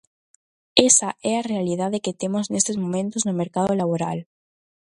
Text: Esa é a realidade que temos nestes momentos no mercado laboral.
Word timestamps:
Esa 0.89 1.09
é 1.31 1.33
a 1.37 1.45
realidade 1.51 2.03
que 2.05 2.17
temos 2.21 2.45
nestes 2.51 2.77
momentos 2.83 3.21
no 3.27 3.37
mercado 3.41 3.71
laboral. 3.81 4.19